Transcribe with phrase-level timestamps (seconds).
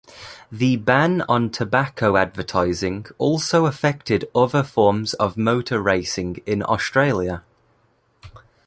[0.51, 7.43] The ban on tobacco advertising also affected other forms of motor racing in Australia.